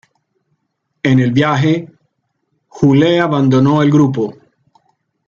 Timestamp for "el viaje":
1.19-1.87